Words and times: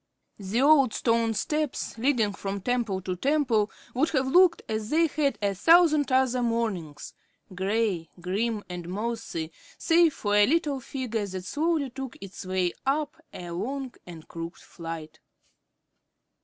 The 0.39 0.63
old 0.63 0.95
stone 0.95 1.35
steps 1.35 1.95
leading 1.95 2.33
from 2.33 2.61
temple 2.61 3.01
to 3.03 3.15
temple 3.15 3.69
would 3.93 4.09
have 4.09 4.25
looked 4.25 4.63
as 4.67 4.89
they 4.89 5.05
had 5.05 5.37
a 5.43 5.53
thousand 5.53 6.11
other 6.11 6.41
mornings, 6.41 7.13
gray, 7.53 8.09
grim, 8.19 8.63
and 8.67 8.89
mossy, 8.89 9.51
save 9.77 10.15
for 10.15 10.33
a 10.35 10.47
little 10.47 10.79
figure 10.79 11.27
that 11.27 11.45
slowly 11.45 11.91
took 11.91 12.17
its 12.19 12.47
way 12.47 12.73
up 12.83 13.15
a 13.31 13.51
long 13.51 13.93
and 14.07 14.27
crooked 14.27 14.63
flight. 14.63 15.19